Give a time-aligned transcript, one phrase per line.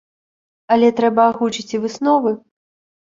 [0.75, 2.37] Але трэба агучыць і высновы.